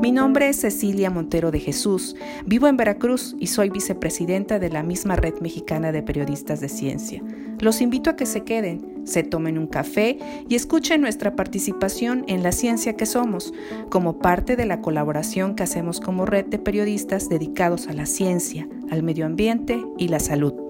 Mi 0.00 0.12
nombre 0.12 0.48
es 0.48 0.60
Cecilia 0.60 1.10
Montero 1.10 1.50
de 1.50 1.60
Jesús, 1.60 2.16
vivo 2.46 2.66
en 2.66 2.76
Veracruz 2.76 3.36
y 3.38 3.48
soy 3.48 3.68
vicepresidenta 3.68 4.58
de 4.58 4.70
la 4.70 4.82
misma 4.82 5.16
Red 5.16 5.40
Mexicana 5.40 5.92
de 5.92 6.02
Periodistas 6.02 6.60
de 6.60 6.68
Ciencia. 6.68 7.22
Los 7.58 7.80
invito 7.80 8.08
a 8.08 8.16
que 8.16 8.24
se 8.24 8.42
queden, 8.42 9.02
se 9.04 9.22
tomen 9.22 9.58
un 9.58 9.66
café 9.66 10.18
y 10.48 10.54
escuchen 10.54 11.00
nuestra 11.00 11.36
participación 11.36 12.24
en 12.28 12.42
la 12.42 12.52
ciencia 12.52 12.94
que 12.94 13.06
somos, 13.06 13.52
como 13.90 14.18
parte 14.18 14.56
de 14.56 14.64
la 14.64 14.80
colaboración 14.80 15.54
que 15.54 15.64
hacemos 15.64 16.00
como 16.00 16.24
red 16.24 16.46
de 16.46 16.58
periodistas 16.58 17.28
dedicados 17.28 17.88
a 17.88 17.92
la 17.92 18.06
ciencia, 18.06 18.68
al 18.90 19.02
medio 19.02 19.26
ambiente 19.26 19.78
y 19.98 20.08
la 20.08 20.20
salud. 20.20 20.67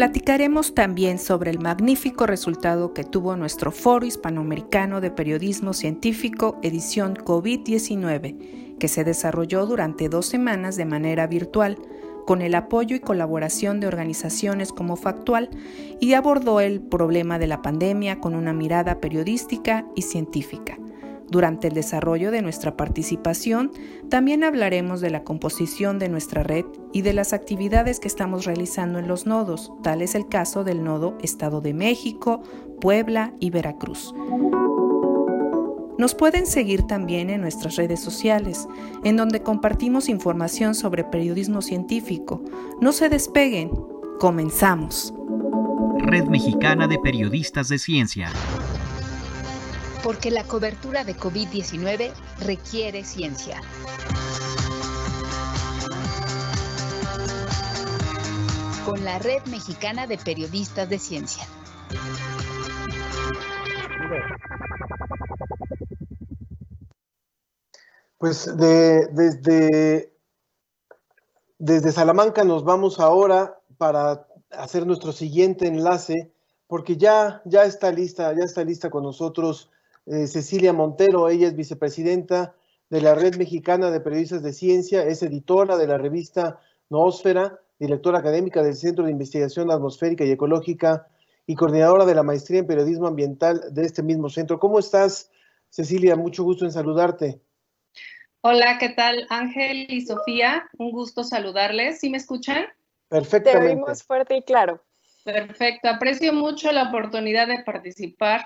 Platicaremos 0.00 0.74
también 0.74 1.18
sobre 1.18 1.50
el 1.50 1.58
magnífico 1.58 2.26
resultado 2.26 2.94
que 2.94 3.04
tuvo 3.04 3.36
nuestro 3.36 3.70
Foro 3.70 4.06
Hispanoamericano 4.06 5.02
de 5.02 5.10
Periodismo 5.10 5.74
Científico 5.74 6.58
edición 6.62 7.14
COVID-19, 7.16 8.78
que 8.78 8.88
se 8.88 9.04
desarrolló 9.04 9.66
durante 9.66 10.08
dos 10.08 10.24
semanas 10.24 10.76
de 10.76 10.86
manera 10.86 11.26
virtual, 11.26 11.76
con 12.26 12.40
el 12.40 12.54
apoyo 12.54 12.96
y 12.96 13.00
colaboración 13.00 13.78
de 13.78 13.88
organizaciones 13.88 14.72
como 14.72 14.96
Factual, 14.96 15.50
y 16.00 16.14
abordó 16.14 16.60
el 16.60 16.80
problema 16.80 17.38
de 17.38 17.48
la 17.48 17.60
pandemia 17.60 18.20
con 18.20 18.34
una 18.34 18.54
mirada 18.54 19.00
periodística 19.00 19.84
y 19.94 20.00
científica. 20.00 20.78
Durante 21.30 21.68
el 21.68 21.74
desarrollo 21.74 22.32
de 22.32 22.42
nuestra 22.42 22.76
participación, 22.76 23.70
también 24.08 24.42
hablaremos 24.42 25.00
de 25.00 25.10
la 25.10 25.22
composición 25.22 26.00
de 26.00 26.08
nuestra 26.08 26.42
red 26.42 26.64
y 26.92 27.02
de 27.02 27.12
las 27.12 27.32
actividades 27.32 28.00
que 28.00 28.08
estamos 28.08 28.44
realizando 28.44 28.98
en 28.98 29.06
los 29.06 29.26
nodos, 29.26 29.72
tal 29.82 30.02
es 30.02 30.16
el 30.16 30.26
caso 30.28 30.64
del 30.64 30.82
nodo 30.82 31.16
Estado 31.22 31.60
de 31.60 31.72
México, 31.72 32.42
Puebla 32.80 33.32
y 33.38 33.50
Veracruz. 33.50 34.12
Nos 35.98 36.14
pueden 36.14 36.46
seguir 36.46 36.82
también 36.84 37.30
en 37.30 37.42
nuestras 37.42 37.76
redes 37.76 38.00
sociales, 38.00 38.66
en 39.04 39.16
donde 39.16 39.42
compartimos 39.42 40.08
información 40.08 40.74
sobre 40.74 41.04
periodismo 41.04 41.62
científico. 41.62 42.42
No 42.80 42.90
se 42.92 43.08
despeguen, 43.08 43.70
comenzamos. 44.18 45.14
Red 45.98 46.24
Mexicana 46.24 46.88
de 46.88 46.98
Periodistas 46.98 47.68
de 47.68 47.78
Ciencia 47.78 48.32
porque 50.02 50.30
la 50.30 50.44
cobertura 50.44 51.04
de 51.04 51.14
COVID-19 51.14 52.12
requiere 52.40 53.04
ciencia. 53.04 53.60
Con 58.86 59.04
la 59.04 59.18
Red 59.18 59.44
Mexicana 59.46 60.06
de 60.06 60.16
Periodistas 60.18 60.88
de 60.88 60.98
Ciencia. 60.98 61.44
Pues 68.16 68.54
desde, 68.56 70.12
desde 71.58 71.92
Salamanca 71.92 72.44
nos 72.44 72.64
vamos 72.64 73.00
ahora 73.00 73.58
para 73.78 74.26
hacer 74.50 74.86
nuestro 74.86 75.12
siguiente 75.12 75.66
enlace, 75.66 76.32
porque 76.66 76.96
ya, 76.96 77.42
ya 77.44 77.64
está 77.64 77.90
lista, 77.90 78.34
ya 78.36 78.44
está 78.44 78.64
lista 78.64 78.90
con 78.90 79.04
nosotros 79.04 79.70
eh, 80.10 80.26
Cecilia 80.26 80.72
Montero, 80.72 81.28
ella 81.28 81.46
es 81.46 81.54
vicepresidenta 81.54 82.56
de 82.88 83.00
la 83.00 83.14
Red 83.14 83.36
Mexicana 83.36 83.92
de 83.92 84.00
Periodistas 84.00 84.42
de 84.42 84.52
Ciencia, 84.52 85.04
es 85.04 85.22
editora 85.22 85.76
de 85.76 85.86
la 85.86 85.98
revista 85.98 86.58
Noósfera, 86.88 87.60
directora 87.78 88.18
académica 88.18 88.60
del 88.64 88.74
Centro 88.74 89.04
de 89.04 89.12
Investigación 89.12 89.70
Atmosférica 89.70 90.24
y 90.24 90.32
Ecológica 90.32 91.06
y 91.46 91.54
coordinadora 91.54 92.04
de 92.06 92.16
la 92.16 92.24
maestría 92.24 92.58
en 92.58 92.66
periodismo 92.66 93.06
ambiental 93.06 93.72
de 93.72 93.84
este 93.84 94.02
mismo 94.02 94.28
centro. 94.28 94.58
¿Cómo 94.58 94.80
estás, 94.80 95.30
Cecilia? 95.68 96.16
Mucho 96.16 96.42
gusto 96.42 96.64
en 96.64 96.72
saludarte. 96.72 97.40
Hola, 98.40 98.78
¿qué 98.78 98.88
tal 98.88 99.28
Ángel 99.30 99.86
y 99.88 100.00
Sofía? 100.00 100.68
Un 100.76 100.90
gusto 100.90 101.22
saludarles. 101.22 102.00
¿Sí 102.00 102.10
me 102.10 102.16
escuchan? 102.16 102.64
Perfectamente. 103.08 103.68
Te 103.68 103.74
oímos 103.74 104.02
fuerte 104.02 104.36
y 104.36 104.42
claro. 104.42 104.82
Perfecto. 105.24 105.88
Aprecio 105.88 106.32
mucho 106.32 106.72
la 106.72 106.88
oportunidad 106.88 107.46
de 107.46 107.62
participar 107.62 108.44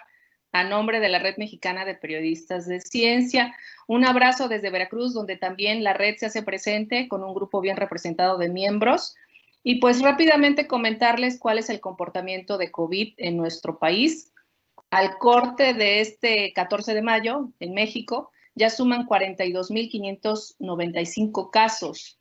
a 0.55 0.65
nombre 0.65 1.01
de 1.01 1.09
la 1.09 1.19
Red 1.19 1.37
Mexicana 1.37 1.85
de 1.85 1.97
Periodistas 1.97 2.69
de 2.69 2.81
Ciencia. 2.81 3.57
Un 3.89 4.07
abrazo 4.07 4.47
desde 4.47 4.71
Veracruz, 4.71 5.13
donde 5.13 5.37
también 5.37 5.83
la 5.83 5.95
red 5.95 6.15
se 6.17 6.27
hace 6.27 6.45
presente 6.45 7.09
con 7.09 7.25
un 7.25 7.35
grupo 7.35 7.61
bien 7.61 7.77
representado 7.77 8.39
de 8.39 8.49
miembros. 8.49 9.17
Y 9.65 9.81
pues 9.81 10.01
rápidamente 10.01 10.69
comentarles 10.69 11.41
cuál 11.41 11.59
es 11.59 11.71
el 11.71 11.81
comportamiento 11.81 12.57
de 12.57 12.71
COVID 12.71 13.15
en 13.17 13.37
nuestro 13.37 13.81
país. 13.81 14.33
Al 14.91 15.19
corte 15.19 15.75
de 15.75 16.01
este 16.01 16.53
14 16.53 16.95
de 16.95 17.03
mayo 17.03 17.51
en 17.59 17.75
México, 17.75 18.31
ya 18.55 18.71
suman 18.71 19.09
42.595 19.09 21.51
casos. 21.51 22.21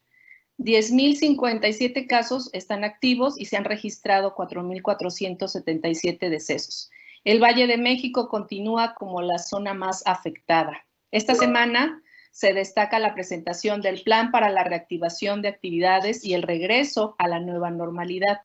10.057 0.58 2.08
casos 2.08 2.50
están 2.54 2.84
activos 2.84 3.40
y 3.40 3.46
se 3.46 3.58
han 3.58 3.66
registrado 3.66 4.34
4.477 4.34 6.30
decesos. 6.30 6.90
El 7.24 7.42
Valle 7.42 7.68
de 7.68 7.78
México 7.78 8.28
continúa 8.28 8.96
como 8.96 9.22
la 9.22 9.40
zona 9.40 9.74
más 9.74 10.04
afectada. 10.06 10.86
Esta 11.10 11.36
semana 11.36 12.02
se 12.32 12.54
destaca 12.54 13.00
la 13.00 13.14
presentación 13.14 13.82
del 13.82 14.02
Plan 14.02 14.32
para 14.32 14.50
la 14.50 14.64
Reactivación 14.64 15.42
de 15.42 15.48
Actividades 15.48 16.26
y 16.26 16.34
el 16.34 16.42
regreso 16.42 17.16
a 17.20 17.28
la 17.28 17.40
nueva 17.40 17.70
normalidad, 17.70 18.42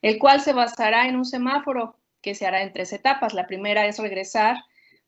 el 0.00 0.18
cual 0.18 0.40
se 0.40 0.52
basará 0.52 1.06
en 1.06 1.16
un 1.16 1.24
semáforo 1.26 1.98
que 2.22 2.34
se 2.34 2.46
hará 2.46 2.62
en 2.62 2.72
tres 2.72 2.92
etapas. 2.94 3.34
La 3.34 3.46
primera 3.46 3.86
es 3.86 3.98
regresar 3.98 4.56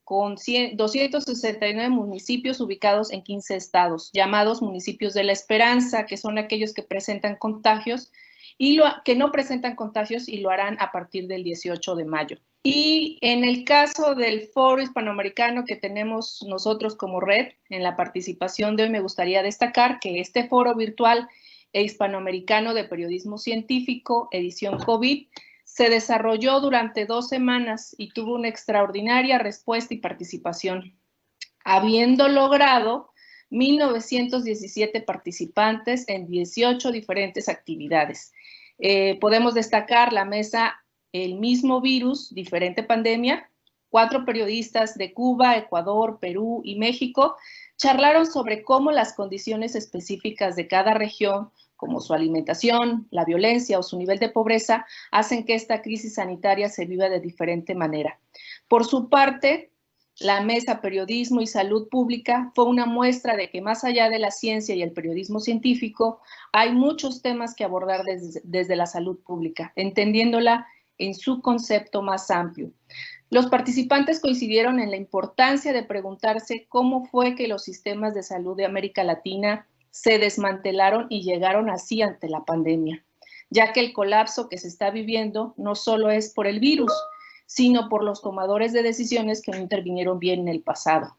con 0.04 0.36
269 0.74 1.88
municipios 1.88 2.60
ubicados 2.60 3.10
en 3.10 3.22
15 3.22 3.56
estados, 3.56 4.10
llamados 4.12 4.60
municipios 4.60 5.14
de 5.14 5.24
la 5.24 5.32
esperanza, 5.32 6.04
que 6.04 6.16
son 6.16 6.36
aquellos 6.36 6.74
que 6.74 6.82
presentan 6.82 7.36
contagios 7.36 8.12
y 8.58 8.80
que 9.04 9.14
no 9.14 9.30
presentan 9.32 9.76
contagios 9.76 10.28
y 10.28 10.38
lo 10.38 10.50
harán 10.50 10.76
a 10.80 10.92
partir 10.92 11.26
del 11.26 11.44
18 11.44 11.94
de 11.94 12.04
mayo. 12.04 12.38
Y 12.62 13.18
en 13.20 13.44
el 13.44 13.64
caso 13.64 14.14
del 14.14 14.48
foro 14.48 14.82
hispanoamericano 14.82 15.64
que 15.64 15.76
tenemos 15.76 16.44
nosotros 16.48 16.96
como 16.96 17.20
red, 17.20 17.52
en 17.68 17.82
la 17.82 17.96
participación 17.96 18.74
de 18.74 18.84
hoy 18.84 18.90
me 18.90 19.00
gustaría 19.00 19.42
destacar 19.42 20.00
que 20.00 20.20
este 20.20 20.48
foro 20.48 20.74
virtual 20.74 21.28
e 21.72 21.82
hispanoamericano 21.82 22.74
de 22.74 22.84
periodismo 22.84 23.38
científico, 23.38 24.28
edición 24.32 24.78
COVID, 24.78 25.28
se 25.64 25.90
desarrolló 25.90 26.58
durante 26.60 27.06
dos 27.06 27.28
semanas 27.28 27.94
y 27.98 28.08
tuvo 28.08 28.34
una 28.34 28.48
extraordinaria 28.48 29.38
respuesta 29.38 29.94
y 29.94 29.98
participación, 29.98 30.98
habiendo 31.64 32.28
logrado 32.28 33.12
1.917 33.50 35.04
participantes 35.04 36.08
en 36.08 36.26
18 36.26 36.90
diferentes 36.90 37.48
actividades. 37.48 38.32
Eh, 38.78 39.18
podemos 39.20 39.54
destacar 39.54 40.12
la 40.12 40.24
mesa 40.24 40.76
el 41.12 41.36
mismo 41.36 41.80
virus, 41.80 42.34
diferente 42.34 42.82
pandemia, 42.82 43.50
cuatro 43.88 44.24
periodistas 44.24 44.96
de 44.96 45.14
Cuba, 45.14 45.56
Ecuador, 45.56 46.18
Perú 46.20 46.60
y 46.64 46.76
México 46.76 47.36
charlaron 47.76 48.26
sobre 48.26 48.62
cómo 48.62 48.90
las 48.90 49.14
condiciones 49.14 49.74
específicas 49.74 50.56
de 50.56 50.66
cada 50.66 50.94
región, 50.94 51.50
como 51.76 52.00
su 52.00 52.14
alimentación, 52.14 53.06
la 53.10 53.24
violencia 53.24 53.78
o 53.78 53.82
su 53.82 53.98
nivel 53.98 54.18
de 54.18 54.30
pobreza, 54.30 54.86
hacen 55.10 55.44
que 55.44 55.54
esta 55.54 55.82
crisis 55.82 56.14
sanitaria 56.14 56.68
se 56.68 56.86
viva 56.86 57.08
de 57.08 57.20
diferente 57.20 57.74
manera. 57.74 58.18
Por 58.66 58.86
su 58.86 59.08
parte, 59.08 59.70
la 60.18 60.40
Mesa 60.40 60.80
Periodismo 60.80 61.42
y 61.42 61.46
Salud 61.46 61.88
Pública 61.88 62.50
fue 62.54 62.64
una 62.64 62.86
muestra 62.86 63.36
de 63.36 63.50
que 63.50 63.60
más 63.60 63.84
allá 63.84 64.08
de 64.08 64.18
la 64.18 64.30
ciencia 64.30 64.74
y 64.74 64.82
el 64.82 64.92
periodismo 64.92 65.40
científico, 65.40 66.20
hay 66.52 66.72
muchos 66.72 67.20
temas 67.20 67.54
que 67.54 67.64
abordar 67.64 68.02
desde, 68.04 68.76
la 68.76 68.86
salud 68.86 69.18
pública, 69.18 69.72
entendiéndola 69.76 70.66
en 70.98 71.14
su 71.14 71.42
concepto 71.42 72.00
más 72.00 72.30
amplio. 72.30 72.70
Los 73.28 73.46
participantes 73.46 74.20
coincidieron 74.20 74.80
en 74.80 74.90
la 74.90 74.96
importancia 74.96 75.72
de 75.72 75.82
preguntarse 75.82 76.66
cómo 76.68 77.04
fue 77.04 77.34
que 77.34 77.48
los 77.48 77.64
sistemas 77.64 78.14
de 78.14 78.22
salud 78.22 78.56
de 78.56 78.64
América 78.64 79.04
Latina 79.04 79.66
se 79.90 80.18
desmantelaron 80.18 81.06
y 81.10 81.22
llegaron 81.22 81.68
así 81.68 82.00
ante 82.00 82.28
la 82.30 82.44
pandemia, 82.44 83.04
ya 83.50 83.72
que 83.72 83.80
el 83.80 83.92
colapso 83.92 84.48
que 84.48 84.56
se 84.56 84.68
está 84.68 84.90
viviendo 84.90 85.52
no 85.58 85.74
solo 85.74 86.10
es 86.10 86.32
por 86.32 86.46
el 86.46 86.60
virus, 86.60 86.92
sino 87.46 87.88
por 87.88 88.04
los 88.04 88.22
tomadores 88.22 88.72
de 88.72 88.82
decisiones 88.82 89.40
que 89.40 89.52
no 89.52 89.58
intervinieron 89.58 90.18
bien 90.18 90.40
en 90.40 90.48
el 90.48 90.62
pasado. 90.62 91.16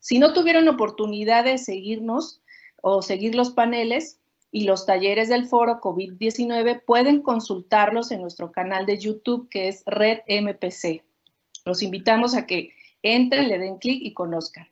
Si 0.00 0.18
no 0.18 0.32
tuvieron 0.32 0.68
oportunidad 0.68 1.44
de 1.44 1.58
seguirnos 1.58 2.42
o 2.82 3.00
seguir 3.00 3.34
los 3.34 3.50
paneles, 3.50 4.20
y 4.54 4.66
los 4.66 4.86
talleres 4.86 5.28
del 5.28 5.46
foro 5.46 5.80
COVID-19 5.80 6.84
pueden 6.86 7.22
consultarlos 7.22 8.12
en 8.12 8.20
nuestro 8.22 8.52
canal 8.52 8.86
de 8.86 8.98
YouTube 8.98 9.48
que 9.48 9.66
es 9.66 9.82
Red 9.84 10.20
MPC. 10.28 11.02
Los 11.64 11.82
invitamos 11.82 12.36
a 12.36 12.46
que 12.46 12.72
entren, 13.02 13.48
le 13.48 13.58
den 13.58 13.78
clic 13.78 14.00
y 14.00 14.14
conozcan. 14.14 14.68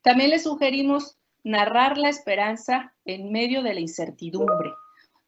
También 0.00 0.30
les 0.30 0.44
sugerimos 0.44 1.18
narrar 1.44 1.98
la 1.98 2.08
esperanza 2.08 2.94
en 3.04 3.30
medio 3.30 3.62
de 3.62 3.74
la 3.74 3.80
incertidumbre 3.80 4.72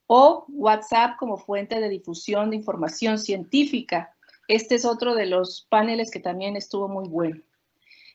o 0.07 0.47
WhatsApp 0.49 1.19
como 1.19 1.37
fuente 1.37 1.79
de 1.79 1.91
difusión 1.91 2.49
de 2.49 2.57
información 2.57 3.19
científica. 3.19 4.14
Este 4.49 4.75
es 4.75 4.85
otro 4.85 5.15
de 5.15 5.27
los 5.27 5.67
paneles 5.69 6.11
que 6.11 6.21
también 6.21 6.57
estuvo 6.57 6.89
muy 6.89 7.09
bueno. 7.09 7.41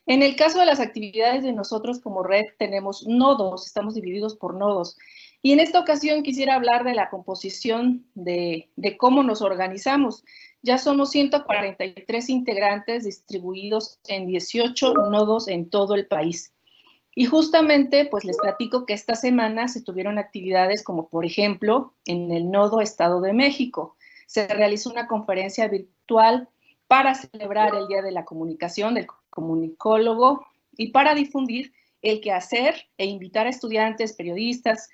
En 0.06 0.24
el 0.24 0.36
caso 0.36 0.60
de 0.60 0.66
las 0.66 0.80
actividades 0.80 1.44
de 1.44 1.54
nosotros 1.54 2.00
como 2.00 2.24
red, 2.24 2.46
tenemos 2.58 3.06
nodos, 3.06 3.68
estamos 3.68 3.94
divididos 3.94 4.36
por 4.36 4.56
nodos. 4.56 4.98
Y 5.42 5.52
en 5.52 5.60
esta 5.60 5.80
ocasión 5.80 6.24
quisiera 6.24 6.56
hablar 6.56 6.84
de 6.84 6.96
la 6.96 7.10
composición 7.10 8.06
de, 8.16 8.70
de 8.76 8.98
cómo 8.98 9.22
nos 9.22 9.42
organizamos. 9.42 10.24
Ya 10.62 10.78
somos 10.78 11.12
143 11.12 12.30
integrantes 12.30 13.06
distribuidos 13.06 14.00
en 14.08 14.26
18 14.26 14.94
nodos 15.12 15.48
en 15.48 15.70
todo 15.70 15.94
el 15.94 16.08
país. 16.08 16.54
Y 17.16 17.26
justamente, 17.26 18.06
pues 18.06 18.26
les 18.26 18.38
platico 18.38 18.86
que 18.86 18.94
esta 18.94 19.14
semana 19.14 19.68
se 19.68 19.84
tuvieron 19.84 20.18
actividades 20.18 20.84
como, 20.84 21.08
por 21.10 21.26
ejemplo, 21.26 21.94
en 22.06 22.32
el 22.32 22.50
Nodo 22.50 22.82
Estado 22.82 23.22
de 23.22 23.34
México. 23.34 23.96
Se 24.26 24.48
realizó 24.48 24.90
una 24.90 25.08
conferencia 25.08 25.68
virtual 25.68 25.99
para 26.88 27.16
celebrar 27.16 27.76
el 27.76 27.88
Día 27.88 28.02
de 28.02 28.12
la 28.12 28.26
Comunicación 28.26 28.96
del 28.96 29.08
Comunicólogo 29.30 30.46
y 30.78 30.92
para 30.92 31.14
difundir 31.14 31.74
el 32.02 32.22
quehacer 32.22 32.88
e 32.98 33.06
invitar 33.06 33.46
a 33.46 33.50
estudiantes, 33.50 34.14
periodistas, 34.14 34.90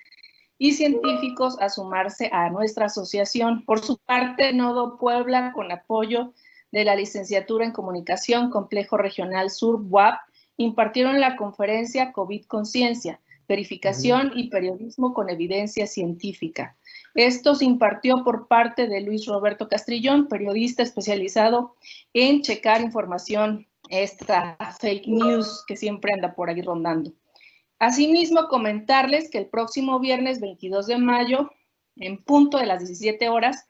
y 0.58 0.72
científicos 0.72 1.56
a 1.60 1.68
sumarse 1.68 2.30
a 2.32 2.50
nuestra 2.50 2.86
asociación. 2.86 3.64
Por 3.64 3.80
su 3.80 3.98
parte, 3.98 4.52
Nodo 4.52 4.96
Puebla, 4.98 5.52
con 5.52 5.70
apoyo 5.70 6.32
de 6.72 6.84
la 6.84 6.96
Licenciatura 6.96 7.64
en 7.64 7.72
Comunicación 7.72 8.50
Complejo 8.50 8.96
Regional 8.96 9.50
Sur, 9.50 9.80
WAP, 9.88 10.18
impartieron 10.56 11.20
la 11.20 11.36
conferencia 11.36 12.12
COVID 12.12 12.46
Conciencia, 12.46 13.20
verificación 13.48 14.32
y 14.34 14.48
periodismo 14.48 15.12
con 15.12 15.28
evidencia 15.28 15.86
científica. 15.86 16.76
Esto 17.16 17.54
se 17.54 17.64
impartió 17.64 18.22
por 18.24 18.46
parte 18.46 18.88
de 18.88 19.00
Luis 19.00 19.24
Roberto 19.24 19.68
Castrillón, 19.68 20.28
periodista 20.28 20.82
especializado 20.82 21.74
en 22.12 22.42
checar 22.42 22.82
información, 22.82 23.66
esta 23.88 24.58
fake 24.78 25.06
news 25.06 25.64
que 25.66 25.76
siempre 25.76 26.12
anda 26.12 26.34
por 26.34 26.50
ahí 26.50 26.60
rondando. 26.60 27.12
Asimismo, 27.78 28.48
comentarles 28.48 29.30
que 29.30 29.38
el 29.38 29.46
próximo 29.46 29.98
viernes 29.98 30.40
22 30.40 30.88
de 30.88 30.98
mayo, 30.98 31.50
en 31.96 32.22
punto 32.22 32.58
de 32.58 32.66
las 32.66 32.80
17 32.80 33.30
horas, 33.30 33.66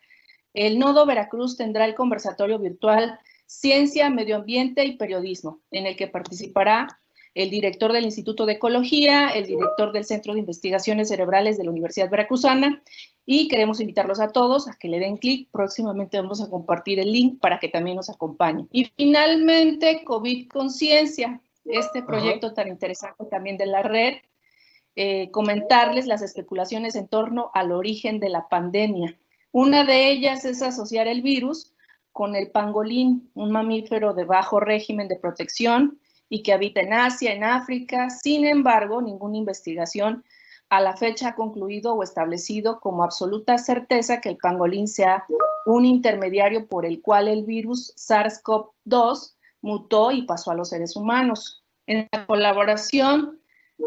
el 0.53 0.81
Nodo 0.81 1.07
Veracruz 1.07 1.57
tendrá 1.57 1.85
el 1.85 1.95
conversatorio 1.95 2.59
virtual 2.59 3.21
Ciencia, 3.47 4.11
Medio 4.11 4.37
Ambiente 4.37 4.85
y 4.85 4.97
Periodismo, 4.97 5.61
en 5.71 5.87
el 5.87 5.97
que 5.97 6.09
participará 6.09 6.99
el 7.35 7.51
director 7.51 7.93
del 7.93 8.07
Instituto 8.07 8.45
de 8.45 8.55
Ecología, 8.55 9.29
el 9.29 9.47
director 9.47 9.93
del 9.93 10.05
Centro 10.05 10.33
de 10.33 10.41
Investigaciones 10.41 11.09
Cerebrales 11.09 11.59
de 11.59 11.65
la 11.65 11.71
Universidad 11.71 12.11
Veracruzana 12.11 12.83
y 13.29 13.49
queremos 13.49 13.81
invitarlos 13.81 14.21
a 14.21 14.29
todos 14.29 14.69
a 14.69 14.77
que 14.79 14.89
le 14.89 15.01
den 15.01 15.17
clic. 15.17 15.51
Próximamente 15.51 16.19
vamos 16.19 16.41
a 16.41 16.49
compartir 16.49 17.01
el 17.01 17.13
link 17.13 17.41
para 17.41 17.59
que 17.59 17.69
también 17.69 17.97
nos 17.97 18.09
acompañen. 18.09 18.69
Y 18.71 18.85
finalmente, 18.97 20.05
COVID 20.05 20.49
Conciencia, 20.49 21.41
este 21.65 22.05
proyecto 22.05 22.55
tan 22.55 22.69
interesante 22.69 23.25
también 23.25 23.57
de 23.59 23.67
la 23.67 23.83
red, 23.83 24.15
eh, 24.95 25.31
comentarles 25.33 26.07
las 26.07 26.23
especulaciones 26.23 26.95
en 26.95 27.09
torno 27.09 27.51
al 27.53 27.73
origen 27.73 28.21
de 28.21 28.29
la 28.29 28.49
pandemia. 28.49 29.19
Una 29.51 29.85
de 29.85 30.09
ellas 30.09 30.45
es 30.45 30.63
asociar 30.63 31.09
el 31.09 31.23
virus 31.23 31.73
con 32.13 32.37
el 32.37 32.51
pangolín, 32.51 33.29
un 33.35 33.51
mamífero 33.51 34.15
de 34.15 34.25
bajo 34.25 34.61
régimen 34.61 35.09
de 35.09 35.19
protección 35.19 35.99
y 36.29 36.43
que 36.43 36.53
habita 36.53 36.81
en 36.81 36.93
Asia, 36.93 37.33
en 37.33 37.43
África. 37.43 38.09
Sin 38.09 38.47
embargo, 38.47 39.03
ninguna 39.03 39.37
investigación 39.37 40.25
a 40.69 40.81
la 40.81 40.97
fecha 40.97 41.29
ha 41.29 41.35
concluido 41.35 41.95
o 41.95 42.03
establecido 42.03 42.81
como 42.81 43.05
absoluta 43.05 43.59
certeza 43.59 44.21
que 44.21 44.31
el 44.31 44.37
pangolín 44.37 44.89
sea 44.89 45.25
un 45.65 45.85
intermediario 45.85 46.67
por 46.67 46.85
el 46.87 47.01
cual 47.01 47.29
el 47.29 47.45
virus 47.45 47.95
SARS-CoV-2 47.97 49.35
mutó 49.63 50.13
y 50.13 50.23
pasó 50.23 50.51
a 50.51 50.55
los 50.55 50.71
seres 50.71 50.97
humanos. 50.97 51.65
En 51.87 52.09
la 52.13 52.27
colaboración 52.27 53.41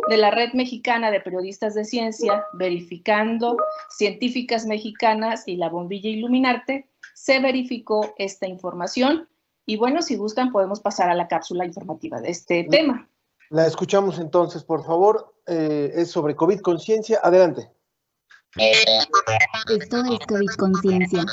de 0.09 0.17
la 0.17 0.31
Red 0.31 0.53
Mexicana 0.53 1.11
de 1.11 1.19
Periodistas 1.19 1.73
de 1.73 1.83
Ciencia, 1.83 2.45
Verificando 2.53 3.57
Científicas 3.89 4.65
Mexicanas 4.65 5.47
y 5.47 5.57
la 5.57 5.69
Bombilla 5.69 6.09
Iluminarte, 6.09 6.89
se 7.13 7.39
verificó 7.39 8.13
esta 8.17 8.47
información. 8.47 9.27
Y 9.65 9.77
bueno, 9.77 10.01
si 10.01 10.15
gustan, 10.15 10.51
podemos 10.51 10.79
pasar 10.79 11.09
a 11.09 11.15
la 11.15 11.27
cápsula 11.27 11.65
informativa 11.65 12.21
de 12.21 12.29
este 12.29 12.63
tema. 12.63 13.09
La 13.49 13.65
escuchamos 13.65 14.19
entonces, 14.19 14.63
por 14.63 14.85
favor. 14.85 15.33
Eh, 15.47 15.91
es 15.95 16.11
sobre 16.11 16.35
COVID 16.35 16.59
Conciencia. 16.61 17.19
Adelante. 17.23 17.71
Esto 18.55 20.03
es 20.05 20.19
COVID 20.27 20.49
Conciencia. 20.57 21.23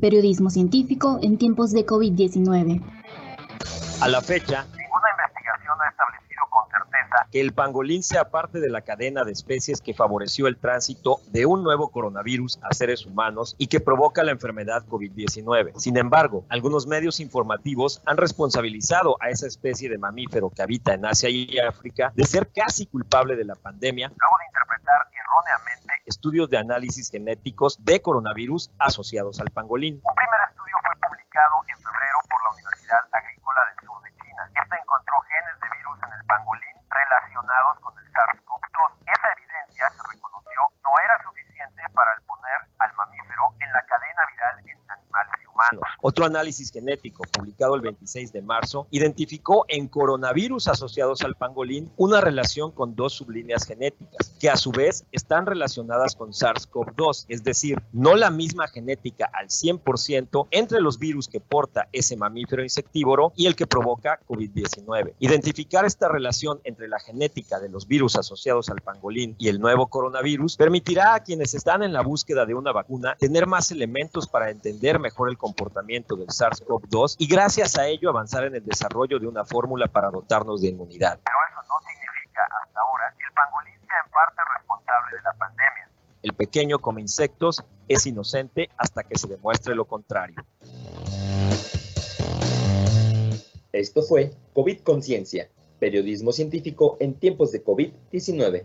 Periodismo 0.00 0.50
científico 0.50 1.18
en 1.22 1.36
tiempos 1.36 1.72
de 1.72 1.84
COVID-19. 1.84 2.80
A 4.00 4.08
la 4.08 4.20
fecha, 4.20 4.64
ninguna 4.76 5.08
investigación 5.10 5.76
ha 5.80 5.88
que 7.30 7.40
el 7.40 7.52
pangolín 7.52 8.02
sea 8.02 8.30
parte 8.30 8.60
de 8.60 8.70
la 8.70 8.82
cadena 8.82 9.24
de 9.24 9.32
especies 9.32 9.80
que 9.80 9.94
favoreció 9.94 10.46
el 10.46 10.56
tránsito 10.56 11.20
de 11.28 11.46
un 11.46 11.62
nuevo 11.62 11.90
coronavirus 11.90 12.58
a 12.62 12.74
seres 12.74 13.06
humanos 13.06 13.54
y 13.58 13.66
que 13.66 13.80
provoca 13.80 14.22
la 14.24 14.32
enfermedad 14.32 14.84
COVID-19. 14.86 15.72
Sin 15.76 15.96
embargo, 15.96 16.44
algunos 16.48 16.86
medios 16.86 17.20
informativos 17.20 18.02
han 18.06 18.16
responsabilizado 18.16 19.16
a 19.20 19.30
esa 19.30 19.46
especie 19.46 19.88
de 19.88 19.98
mamífero 19.98 20.50
que 20.50 20.62
habita 20.62 20.94
en 20.94 21.06
Asia 21.06 21.28
y 21.28 21.58
África 21.58 22.12
de 22.14 22.24
ser 22.24 22.48
casi 22.48 22.86
culpable 22.86 23.36
de 23.36 23.44
la 23.44 23.54
pandemia, 23.54 24.08
luego 24.08 24.36
de 24.38 24.46
interpretar 24.46 25.06
erróneamente 25.12 25.94
estudios 26.06 26.48
de 26.48 26.56
análisis 26.56 27.10
genéticos 27.10 27.84
de 27.84 28.00
coronavirus 28.00 28.70
asociados 28.78 29.40
al 29.40 29.50
pangolín 29.50 30.00
primer 30.18 30.40
estudio 30.50 30.74
fue 30.82 30.94
publicado 30.98 31.54
en 31.68 31.78
febrero 31.78 32.18
por 32.28 32.38
la 32.42 32.50
Universidad 32.50 33.02
Agrícola 33.12 33.60
del 33.70 33.76
Sur 33.86 34.02
de 34.02 34.10
China. 34.18 34.42
Esta 34.50 34.76
encontró 34.76 35.14
genes 35.30 35.56
de 35.62 35.68
virus 35.78 35.96
en 36.02 36.12
el 36.18 36.24
pangolín 36.26 36.76
relacionados 37.08 37.80
con 37.80 37.92
el 37.98 38.04
SARS-CoV-2. 38.12 39.08
Esa 39.08 39.28
evidencia 39.32 39.90
se 39.90 40.02
reconoció 40.12 40.60
no 40.84 40.90
era 41.04 41.22
suficiente 41.24 41.82
para 41.94 42.12
poner 42.26 42.58
al 42.78 42.94
mamífero 42.94 43.42
en 43.60 43.72
la 43.72 43.82
cadena 43.82 44.22
viral 44.32 44.58
en 44.68 44.78
animales 44.90 45.32
y 45.42 45.46
humanos. 45.46 45.82
Otro 46.00 46.24
análisis 46.26 46.70
genético 46.70 47.24
publicado 47.32 47.74
el 47.74 47.82
26 47.82 48.32
de 48.32 48.42
marzo 48.42 48.86
identificó 48.90 49.64
en 49.68 49.88
coronavirus 49.88 50.68
asociados 50.68 51.22
al 51.22 51.34
pangolín 51.34 51.92
una 51.96 52.20
relación 52.20 52.72
con 52.72 52.94
dos 52.94 53.14
sublíneas 53.14 53.66
genéticas 53.66 54.27
que 54.38 54.50
a 54.50 54.56
su 54.56 54.70
vez 54.70 55.04
están 55.12 55.46
relacionadas 55.46 56.14
con 56.14 56.30
SARS-CoV-2, 56.30 57.26
es 57.28 57.44
decir, 57.44 57.82
no 57.92 58.14
la 58.14 58.30
misma 58.30 58.68
genética 58.68 59.30
al 59.32 59.48
100% 59.48 60.48
entre 60.50 60.80
los 60.80 60.98
virus 60.98 61.28
que 61.28 61.40
porta 61.40 61.88
ese 61.92 62.16
mamífero 62.16 62.62
insectívoro 62.62 63.32
y 63.36 63.46
el 63.46 63.56
que 63.56 63.66
provoca 63.66 64.20
COVID-19. 64.26 65.14
Identificar 65.18 65.84
esta 65.84 66.08
relación 66.08 66.60
entre 66.64 66.88
la 66.88 66.98
genética 67.00 67.60
de 67.60 67.68
los 67.68 67.86
virus 67.86 68.16
asociados 68.16 68.68
al 68.70 68.80
pangolín 68.80 69.34
y 69.38 69.48
el 69.48 69.60
nuevo 69.60 69.88
coronavirus 69.88 70.56
permitirá 70.56 71.14
a 71.14 71.20
quienes 71.20 71.54
están 71.54 71.82
en 71.82 71.92
la 71.92 72.02
búsqueda 72.02 72.46
de 72.46 72.54
una 72.54 72.72
vacuna 72.72 73.16
tener 73.18 73.46
más 73.46 73.70
elementos 73.70 74.28
para 74.28 74.50
entender 74.50 74.98
mejor 74.98 75.28
el 75.28 75.38
comportamiento 75.38 76.16
del 76.16 76.28
SARS-CoV-2 76.28 77.16
y 77.18 77.26
gracias 77.26 77.78
a 77.78 77.86
ello 77.86 78.10
avanzar 78.10 78.44
en 78.44 78.54
el 78.54 78.64
desarrollo 78.64 79.18
de 79.18 79.26
una 79.26 79.44
fórmula 79.44 79.86
para 79.86 80.10
dotarnos 80.10 80.60
de 80.60 80.68
inmunidad. 80.68 81.18
Pero 81.24 81.36
eso 81.50 81.68
no 81.68 81.88
significa 81.88 82.42
hasta 82.62 82.80
ahora 82.80 83.14
que 83.16 83.24
el 83.24 83.32
pangolín 83.32 83.77
parte 84.18 84.42
responsable 84.56 85.16
de 85.16 85.22
la 85.22 85.32
pandemia. 85.34 85.88
El 86.24 86.32
pequeño 86.32 86.80
come 86.80 87.00
insectos 87.00 87.62
es 87.86 88.04
inocente 88.04 88.68
hasta 88.76 89.04
que 89.04 89.16
se 89.16 89.28
demuestre 89.28 89.76
lo 89.76 89.84
contrario. 89.84 90.44
Esto 93.70 94.02
fue 94.02 94.32
COVID 94.54 94.80
Conciencia, 94.80 95.48
periodismo 95.78 96.32
científico 96.32 96.96
en 96.98 97.14
tiempos 97.14 97.52
de 97.52 97.64
COVID-19. 97.64 98.64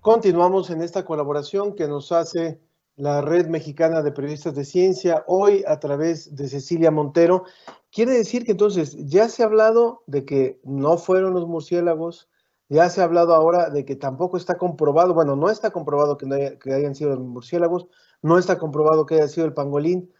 Continuamos 0.00 0.70
en 0.70 0.80
esta 0.80 1.04
colaboración 1.04 1.74
que 1.74 1.88
nos 1.88 2.12
hace 2.12 2.60
la 2.94 3.20
Red 3.20 3.48
Mexicana 3.48 4.00
de 4.00 4.12
Periodistas 4.12 4.54
de 4.54 4.64
Ciencia, 4.64 5.24
hoy 5.26 5.64
a 5.66 5.80
través 5.80 6.36
de 6.36 6.48
Cecilia 6.48 6.92
Montero. 6.92 7.44
Quiere 7.90 8.12
decir 8.12 8.44
que 8.44 8.52
entonces 8.52 8.96
ya 9.06 9.28
se 9.28 9.42
ha 9.42 9.46
hablado 9.46 10.04
de 10.06 10.24
que 10.24 10.60
no 10.62 10.98
fueron 10.98 11.34
los 11.34 11.48
murciélagos, 11.48 12.28
ya 12.68 12.88
se 12.90 13.00
ha 13.00 13.04
hablado 13.04 13.34
ahora 13.34 13.70
de 13.70 13.84
que 13.84 13.96
tampoco 13.96 14.36
está 14.36 14.56
comprobado, 14.56 15.14
bueno, 15.14 15.34
no 15.34 15.50
está 15.50 15.70
comprobado 15.70 16.16
que, 16.16 16.26
no 16.26 16.36
que 16.36 16.72
hayan 16.72 16.94
sido 16.94 17.10
los 17.10 17.20
murciélagos, 17.20 17.88
no 18.22 18.38
está 18.38 18.56
comprobado 18.56 19.04
que 19.04 19.16
haya 19.16 19.28
sido 19.28 19.46
el 19.46 19.54
pangolín. 19.54 20.12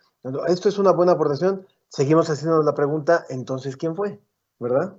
Esto 0.49 0.69
es 0.69 0.79
una 0.79 0.91
buena 0.91 1.13
aportación. 1.13 1.67
Seguimos 1.89 2.29
haciéndonos 2.29 2.65
la 2.65 2.75
pregunta, 2.75 3.25
entonces, 3.29 3.77
¿quién 3.77 3.95
fue? 3.95 4.21
¿Verdad? 4.59 4.99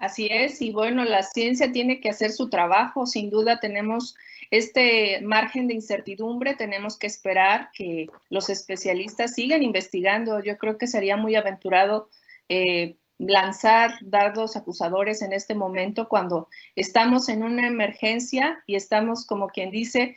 Así 0.00 0.28
es, 0.30 0.62
y 0.62 0.72
bueno, 0.72 1.04
la 1.04 1.22
ciencia 1.22 1.72
tiene 1.72 2.00
que 2.00 2.08
hacer 2.08 2.32
su 2.32 2.48
trabajo, 2.48 3.04
sin 3.04 3.28
duda 3.28 3.60
tenemos 3.60 4.16
este 4.50 5.20
margen 5.20 5.66
de 5.68 5.74
incertidumbre, 5.74 6.54
tenemos 6.54 6.98
que 6.98 7.06
esperar 7.06 7.68
que 7.74 8.08
los 8.30 8.48
especialistas 8.48 9.34
sigan 9.34 9.62
investigando. 9.62 10.42
Yo 10.42 10.56
creo 10.56 10.78
que 10.78 10.86
sería 10.86 11.18
muy 11.18 11.36
aventurado 11.36 12.08
eh, 12.48 12.96
lanzar 13.18 13.92
dardos 14.00 14.56
acusadores 14.56 15.20
en 15.20 15.34
este 15.34 15.54
momento 15.54 16.08
cuando 16.08 16.48
estamos 16.76 17.28
en 17.28 17.42
una 17.42 17.68
emergencia 17.68 18.64
y 18.66 18.76
estamos, 18.76 19.26
como 19.26 19.48
quien 19.48 19.70
dice, 19.70 20.16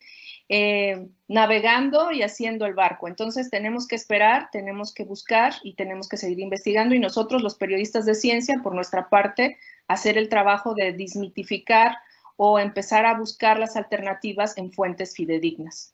eh, 0.50 1.08
navegando 1.28 2.12
y 2.12 2.22
haciendo 2.22 2.66
el 2.66 2.74
barco. 2.74 3.08
Entonces 3.08 3.50
tenemos 3.50 3.88
que 3.88 3.96
esperar, 3.96 4.50
tenemos 4.52 4.94
que 4.94 5.04
buscar 5.04 5.54
y 5.64 5.74
tenemos 5.74 6.08
que 6.08 6.18
seguir 6.18 6.40
investigando 6.40 6.96
y 6.96 7.00
nosotros 7.00 7.42
los 7.42 7.56
periodistas 7.56 8.06
de 8.06 8.16
ciencia, 8.16 8.60
por 8.64 8.74
nuestra 8.74 9.10
parte, 9.10 9.58
hacer 9.88 10.18
el 10.18 10.30
trabajo 10.30 10.74
de 10.74 10.94
desmitificar 10.94 11.98
o 12.38 12.60
empezar 12.60 13.06
a 13.06 13.18
buscar 13.18 13.60
las 13.60 13.76
alternativas 13.76 14.58
en 14.58 14.72
fuentes 14.72 15.16
fidedignas. 15.16 15.94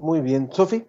Muy 0.00 0.20
bien. 0.20 0.52
Sofi. 0.52 0.86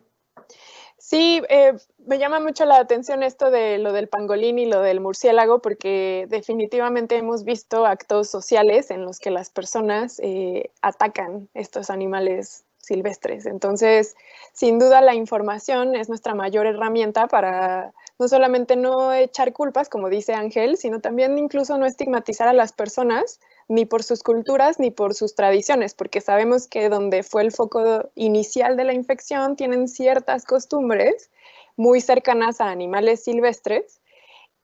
Sí, 0.98 1.42
eh, 1.50 1.74
me 1.98 2.20
llama 2.20 2.42
mucho 2.42 2.66
la 2.66 2.78
atención 2.78 3.24
esto 3.24 3.50
de 3.52 3.78
lo 3.78 3.94
del 3.94 4.10
pangolín 4.10 4.60
y 4.60 4.66
lo 4.66 4.82
del 4.82 5.00
murciélago, 5.00 5.62
porque 5.62 6.28
definitivamente 6.30 7.16
hemos 7.16 7.46
visto 7.46 7.86
actos 7.86 8.30
sociales 8.30 8.92
en 8.92 9.06
los 9.06 9.20
que 9.20 9.32
las 9.32 9.50
personas 9.50 10.20
eh, 10.22 10.72
atacan 10.82 11.48
estos 11.54 11.90
animales 11.90 12.66
silvestres. 12.80 13.46
Entonces, 13.46 14.16
sin 14.52 14.78
duda 14.78 15.00
la 15.00 15.16
información 15.16 15.96
es 15.96 16.10
nuestra 16.10 16.36
mayor 16.36 16.66
herramienta 16.66 17.28
para 17.28 17.94
no 18.20 18.28
solamente 18.28 18.76
no 18.76 19.14
echar 19.14 19.54
culpas, 19.54 19.88
como 19.88 20.10
dice 20.10 20.34
Ángel, 20.34 20.76
sino 20.76 21.00
también 21.00 21.38
incluso 21.38 21.78
no 21.78 21.86
estigmatizar 21.86 22.50
a 22.50 22.54
las 22.54 22.74
personas 22.74 23.40
ni 23.70 23.86
por 23.86 24.04
sus 24.04 24.24
culturas 24.24 24.78
ni 24.78 24.92
por 24.92 25.16
sus 25.16 25.36
tradiciones, 25.36 25.94
porque 25.94 26.20
sabemos 26.20 26.68
que 26.68 26.90
donde 26.90 27.24
fue 27.24 27.44
el 27.44 27.54
foco 27.54 28.10
inicial 28.16 28.76
de 28.76 28.84
la 28.84 28.94
infección 28.94 29.56
tienen 29.56 29.88
ciertas 29.88 30.44
costumbres 30.46 31.32
muy 31.78 32.02
cercanas 32.02 32.60
a 32.60 32.70
animales 32.70 33.24
silvestres 33.24 34.02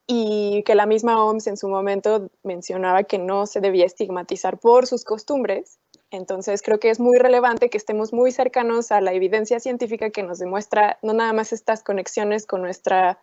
y 0.06 0.62
que 0.64 0.74
la 0.74 0.84
misma 0.84 1.24
OMS 1.24 1.46
en 1.46 1.56
su 1.56 1.68
momento 1.68 2.30
mencionaba 2.42 3.04
que 3.04 3.18
no 3.18 3.46
se 3.46 3.60
debía 3.60 3.86
estigmatizar 3.86 4.58
por 4.58 4.86
sus 4.86 5.02
costumbres. 5.02 5.78
Entonces 6.10 6.62
creo 6.62 6.78
que 6.78 6.90
es 6.90 7.00
muy 7.00 7.18
relevante 7.18 7.70
que 7.70 7.78
estemos 7.78 8.12
muy 8.12 8.30
cercanos 8.30 8.92
a 8.92 9.00
la 9.00 9.12
evidencia 9.14 9.58
científica 9.60 10.10
que 10.10 10.22
nos 10.22 10.38
demuestra 10.38 10.98
no 11.02 11.14
nada 11.14 11.32
más 11.32 11.52
estas 11.52 11.82
conexiones 11.82 12.46
con 12.46 12.62
nuestra 12.62 13.18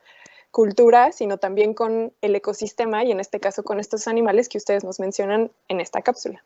cultura, 0.54 1.12
sino 1.12 1.40
también 1.40 1.74
con 1.74 2.14
el 2.22 2.36
ecosistema 2.36 3.04
y 3.04 3.12
en 3.12 3.20
este 3.20 3.40
caso 3.40 3.64
con 3.64 3.80
estos 3.80 4.08
animales 4.08 4.48
que 4.48 4.60
ustedes 4.60 4.84
nos 4.84 5.00
mencionan 5.00 5.50
en 5.68 5.82
esta 5.82 6.04
cápsula. 6.04 6.44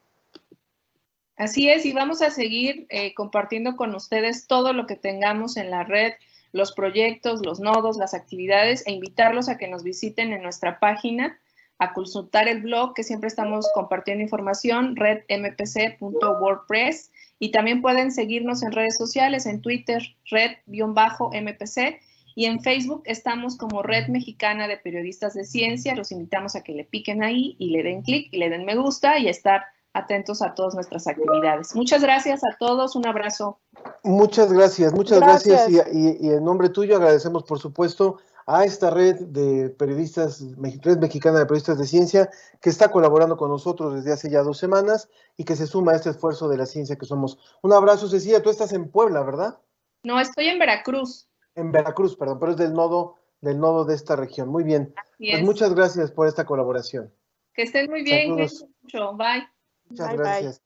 Así 1.36 1.70
es, 1.70 1.86
y 1.86 1.92
vamos 1.92 2.22
a 2.22 2.32
seguir 2.32 2.88
eh, 2.90 3.14
compartiendo 3.14 3.76
con 3.76 3.94
ustedes 3.94 4.48
todo 4.48 4.72
lo 4.72 4.88
que 4.88 4.96
tengamos 4.96 5.58
en 5.58 5.70
la 5.70 5.84
red, 5.84 6.14
los 6.54 6.72
proyectos, 6.72 7.46
los 7.46 7.60
nodos, 7.60 7.98
las 7.98 8.14
actividades, 8.14 8.88
e 8.88 8.94
invitarlos 8.94 9.50
a 9.50 9.58
que 9.58 9.68
nos 9.68 9.84
visiten 9.84 10.32
en 10.32 10.42
nuestra 10.42 10.80
página, 10.80 11.38
a 11.78 11.92
consultar 11.92 12.48
el 12.48 12.62
blog, 12.62 12.94
que 12.94 13.04
siempre 13.04 13.28
estamos 13.28 13.70
compartiendo 13.74 14.24
información, 14.24 14.96
redmpc.wordpress, 14.96 17.12
y 17.40 17.52
también 17.52 17.82
pueden 17.82 18.14
seguirnos 18.14 18.64
en 18.64 18.72
redes 18.72 18.96
sociales, 18.98 19.48
en 19.48 19.62
Twitter, 19.62 20.02
red-mpc, 20.32 22.00
y 22.38 22.46
en 22.46 22.62
Facebook 22.62 23.02
estamos 23.06 23.58
como 23.58 23.82
Red 23.82 24.10
Mexicana 24.10 24.68
de 24.68 24.78
Periodistas 24.78 25.34
de 25.34 25.44
Ciencia. 25.44 25.96
Los 25.96 26.12
invitamos 26.12 26.56
a 26.56 26.62
que 26.62 26.72
le 26.72 26.84
piquen 26.84 27.24
ahí 27.24 27.56
y 27.58 27.72
le 27.72 27.82
den 27.82 28.04
clic 28.04 28.32
y 28.32 28.38
le 28.38 28.52
den 28.52 28.64
me 28.64 28.76
gusta 28.76 29.18
y 29.18 29.28
estar 29.28 29.64
atentos 29.94 30.44
a 30.44 30.54
todas 30.54 30.76
nuestras 30.76 31.08
actividades. 31.08 31.74
Muchas 31.74 32.04
gracias 32.04 32.44
a 32.44 32.56
todos, 32.60 32.96
un 32.96 33.08
abrazo. 33.08 33.60
Muchas 34.04 34.54
gracias, 34.54 34.94
muchas 34.94 35.20
gracias, 35.20 35.68
y, 35.68 36.30
en 36.30 36.44
nombre 36.44 36.70
tuyo 36.70 36.98
agradecemos 36.98 37.44
por 37.44 37.58
supuesto 37.58 38.20
a 38.46 38.66
esta 38.66 38.92
red 38.92 39.16
de 39.16 39.72
periodistas, 39.72 40.46
Red 40.84 41.00
Mexicana 41.00 41.40
de 41.40 41.46
Periodistas 41.46 41.80
de 41.80 41.88
Ciencia, 41.88 42.30
que 42.62 42.70
está 42.70 42.92
colaborando 42.92 43.36
con 43.36 43.50
nosotros 43.50 43.96
desde 43.96 44.14
hace 44.14 44.30
ya 44.30 44.44
dos 44.44 44.60
semanas 44.60 45.10
y 45.38 45.44
que 45.44 45.56
se 45.56 45.66
suma 45.66 45.94
a 45.94 45.96
este 45.96 46.12
esfuerzo 46.12 46.48
de 46.50 46.58
la 46.58 46.68
ciencia 46.68 46.98
que 46.98 47.08
somos. 47.08 47.40
Un 47.64 47.74
abrazo, 47.74 48.08
Cecilia, 48.08 48.44
tú 48.44 48.52
estás 48.52 48.74
en 48.74 48.92
Puebla, 48.92 49.24
¿verdad? 49.24 49.58
No, 50.04 50.20
estoy 50.20 50.50
en 50.50 50.60
Veracruz 50.60 51.28
en 51.58 51.72
Veracruz, 51.72 52.16
perdón, 52.16 52.40
pero 52.40 52.52
es 52.54 52.58
del 52.58 52.74
nodo, 52.74 53.16
del 53.42 53.60
nodo 53.60 53.84
de 53.84 53.96
esta 53.96 54.16
región. 54.16 54.48
Muy 54.48 54.64
bien. 54.64 54.94
Pues 55.18 55.44
muchas 55.44 55.74
gracias 55.74 56.12
por 56.12 56.28
esta 56.28 56.46
colaboración. 56.46 57.12
Que 57.54 57.64
estén 57.64 57.90
muy 57.90 58.04
bien. 58.04 58.32
Mucho. 58.32 59.14
Bye. 59.18 59.48
Muchas 59.90 60.14
gracias. 60.16 60.62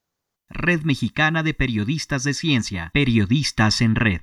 Red 0.49 0.81
Mexicana 0.81 1.43
de 1.43 1.53
Periodistas 1.53 2.25
de 2.25 2.33
Ciencia. 2.33 2.91
Periodistas 2.93 3.79
en 3.81 3.95
Red. 3.95 4.19